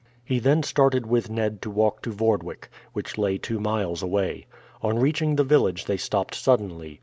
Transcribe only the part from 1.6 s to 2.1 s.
to walk to